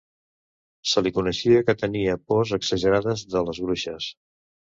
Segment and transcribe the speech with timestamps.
[0.91, 4.11] Se li coneixia que tenia pors exagerades de les bruixes.